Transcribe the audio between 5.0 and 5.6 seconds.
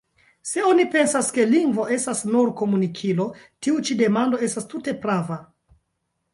prava.